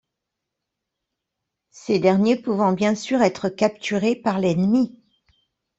[1.69, 4.99] Ces derniers pouvant bien sûr être capturés par l'ennemi.